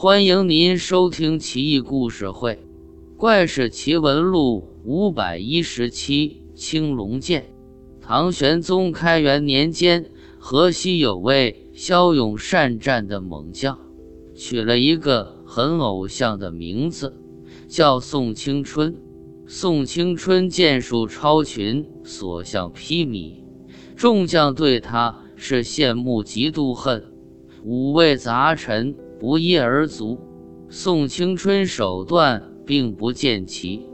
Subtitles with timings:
[0.00, 2.54] 欢迎您收听《奇异故事会·
[3.16, 6.40] 怪事奇闻录》五百一十七。
[6.54, 7.46] 青龙剑。
[8.00, 10.08] 唐玄宗开元年间，
[10.38, 13.76] 河西有位骁勇善战的猛将，
[14.36, 17.20] 取了一个很偶像的名字，
[17.66, 18.94] 叫宋青春。
[19.48, 23.42] 宋青春剑术超群，所向披靡，
[23.96, 27.04] 众将对他是羡慕嫉妒恨，
[27.64, 30.18] 五味杂陈，不一而足。
[30.68, 33.86] 宋青春手段并不见奇。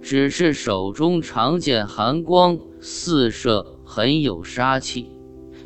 [0.00, 5.10] 只是手中长剑寒光四射，很有杀气。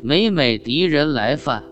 [0.01, 1.63] 每每敌人来犯，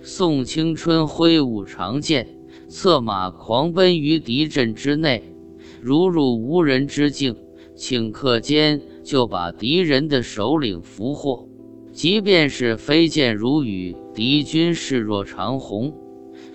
[0.00, 5.34] 宋青春挥舞长剑，策马狂奔于敌阵之内，
[5.82, 7.36] 如入无人之境，
[7.76, 11.48] 顷刻间就把敌人的首领俘获。
[11.92, 15.92] 即便是飞剑如雨，敌军势若长虹，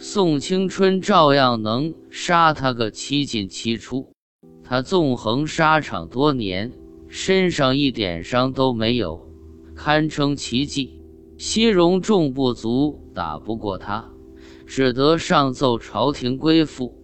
[0.02, 4.14] 宋青春照样能杀他个七进七出。
[4.64, 6.72] 他纵横沙场多年，
[7.10, 9.28] 身上一点伤都没有，
[9.76, 11.02] 堪称奇迹。
[11.38, 14.10] 西戎众部族打不过他，
[14.66, 16.98] 只得上奏朝廷归附。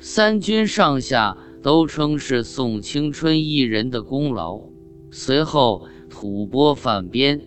[0.00, 4.60] 三军上下都称是宋青春一人的功劳。
[5.12, 7.40] 随后吐蕃犯边，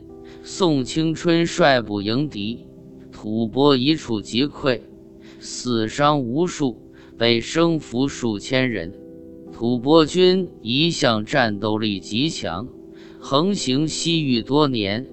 [0.44, 2.66] 宋青春率部迎敌，
[3.12, 4.80] 吐蕃一触即溃，
[5.46, 6.78] 死伤无数，
[7.18, 8.94] 被生俘数千人。
[9.52, 12.70] 吐蕃军一向战斗力极强，
[13.20, 15.06] 横行西域多年。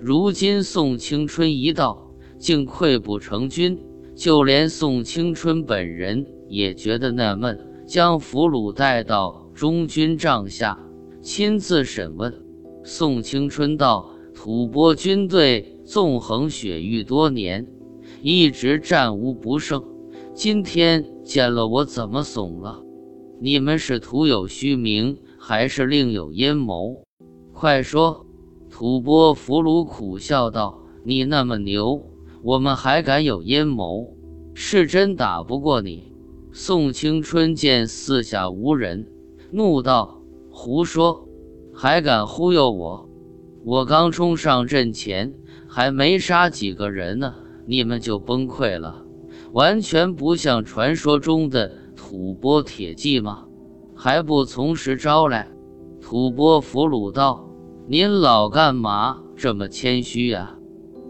[0.00, 3.78] 如今宋青春一到，竟溃不成军，
[4.16, 10.76] 就连宋青春本人也觉得纳闷，将俘虏带到中军帐下，
[11.22, 12.34] 亲自审问。
[12.82, 17.68] 宋青春道：“吐蕃军队纵横雪域多年，
[18.28, 19.84] 一直战无不胜，
[20.34, 22.82] 今天见了我，怎么怂了？”
[23.40, 27.04] 你们是徒有虚名，还是另有阴谋？
[27.52, 28.26] 快说！
[28.68, 32.02] 吐蕃俘虏苦笑道：“你那么牛，
[32.42, 34.12] 我们还敢有阴谋？
[34.54, 36.12] 是真打不过你。”
[36.50, 39.06] 宋青春见四下无人，
[39.52, 40.20] 怒道
[40.50, 41.28] ：“胡说！
[41.72, 43.08] 还敢忽悠我？
[43.64, 45.32] 我刚冲上阵前，
[45.68, 47.32] 还没杀几个人呢，
[47.66, 49.04] 你们就崩溃了，
[49.52, 53.46] 完全不像传说中的。”吐蕃铁骑吗？
[53.94, 55.48] 还不从实招来？
[56.00, 57.48] 吐蕃俘虏道
[57.88, 60.56] ：“您老干嘛这么谦虚呀？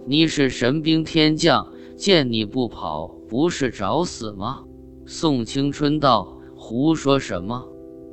[0.06, 4.62] 你是神兵天将，见你不跑，不是找死吗？”
[5.04, 7.66] 宋青春道：“胡说什么？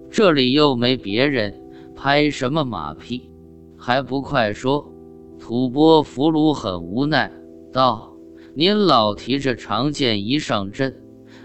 [0.10, 1.54] 这里又没别人，
[1.96, 3.31] 拍什么马屁？
[3.78, 4.92] 还不快说！”
[5.40, 7.31] 吐蕃俘虏很无奈
[7.72, 8.12] 道
[8.56, 11.00] ：“您老提着长剑一上阵。”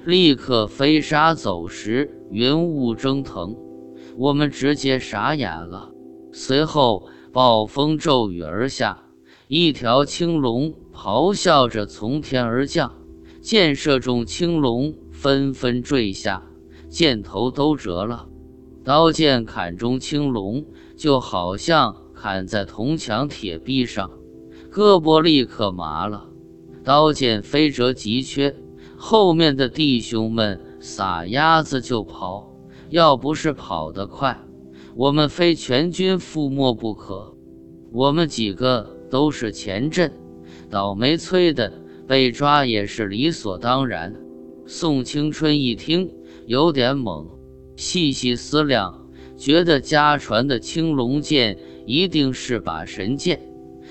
[0.04, 3.54] 立刻飞沙走石，云雾蒸腾，
[4.16, 5.90] 我们直接傻眼了。
[6.32, 9.02] 随后暴风骤雨而下，
[9.48, 12.94] 一条青龙咆哮着从天而降，
[13.42, 16.42] 箭射中青龙纷纷坠下，
[16.88, 18.28] 箭头都折了。
[18.84, 20.64] 刀剑砍中青龙，
[20.96, 24.10] 就好像砍在铜墙铁壁上，
[24.72, 26.28] 胳膊立刻麻了。
[26.88, 28.56] 刀剑飞折急缺。
[28.96, 32.50] 后面的弟兄们撒丫子就跑，
[32.88, 34.40] 要不是跑得快，
[34.96, 37.36] 我们非全军覆没不可。
[37.92, 40.10] 我们几个都是前阵，
[40.70, 41.70] 倒霉催的
[42.06, 44.16] 被抓也是理所当然。
[44.64, 46.10] 宋青春一听
[46.46, 47.26] 有点懵，
[47.76, 49.06] 细细思量，
[49.36, 53.42] 觉得家传的青龙剑一定是把神剑，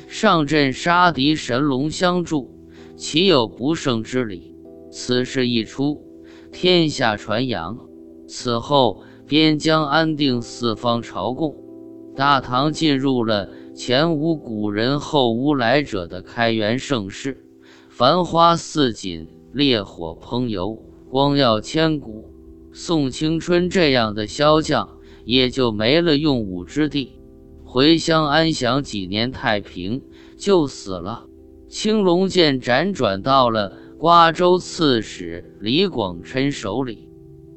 [0.08, 2.57] 上阵杀敌神龙相助，
[2.98, 4.56] 岂有不胜之理？
[4.92, 6.02] 此事一出，
[6.52, 7.78] 天下传扬。
[8.28, 11.56] 此后，边疆安定，四方朝贡，
[12.16, 17.46] 大唐进入了前无古人后无来者的开元盛世，
[17.88, 22.34] 繁花似锦，烈火烹油，光耀千古。
[22.74, 27.14] 宋青春这样的骁将也就没了用武之地，
[27.64, 30.02] 回乡安享几年太平，
[30.36, 31.28] 就死了。
[31.70, 33.78] 青龙剑辗转到了。
[33.98, 37.10] 瓜州刺史李广琛手里，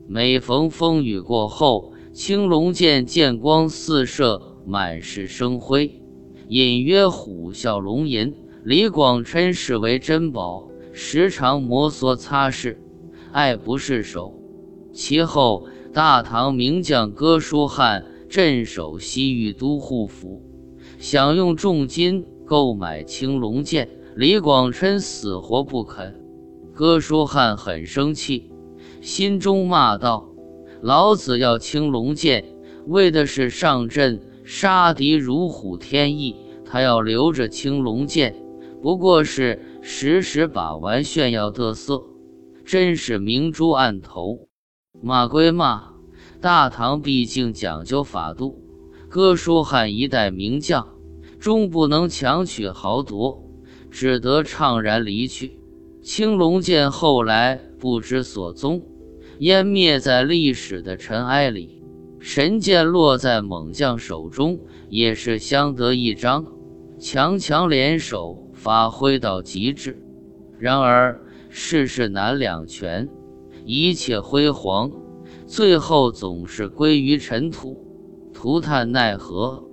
[0.08, 6.00] 每逢风雨过后，青龙剑剑光四射，满是生辉，
[6.48, 8.34] 隐约虎啸龙吟。
[8.64, 12.78] 李广琛视为珍宝，时常摩挲擦拭，
[13.32, 14.34] 爱不释手。
[14.94, 20.42] 其后，大唐名将哥舒翰镇守西域都护府，
[20.98, 26.20] 想用重金购买青龙剑，李广琛死活不肯。
[26.74, 28.50] 哥舒翰很生气，
[29.00, 30.28] 心中骂道
[30.82, 32.44] ：“老子要青龙剑，
[32.86, 36.34] 为的是上阵杀敌如虎添翼。
[36.64, 38.34] 他要留着青龙剑，
[38.82, 42.02] 不过是时时把玩炫耀得瑟，
[42.64, 44.48] 真是明珠暗投。”
[45.02, 45.92] 骂归骂，
[46.40, 48.60] 大唐毕竟讲究法度，
[49.08, 50.88] 哥舒翰一代名将，
[51.38, 53.42] 终不能强取豪夺，
[53.90, 55.58] 只得怅然离去。
[56.02, 58.82] 青龙剑后来不知所踪，
[59.38, 61.82] 湮灭在历史的尘埃里。
[62.18, 64.58] 神剑落在猛将手中，
[64.88, 66.44] 也是相得益彰，
[66.98, 70.02] 强强联手，发挥到极致。
[70.58, 73.08] 然而世事难两全，
[73.64, 74.90] 一切辉煌，
[75.46, 77.82] 最后总是归于尘土，
[78.34, 79.64] 涂炭奈何？